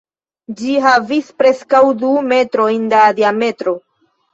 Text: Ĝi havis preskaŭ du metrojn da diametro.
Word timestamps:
Ĝi 0.61 0.77
havis 0.85 1.29
preskaŭ 1.43 1.85
du 2.03 2.17
metrojn 2.35 2.93
da 2.99 3.07
diametro. 3.23 3.81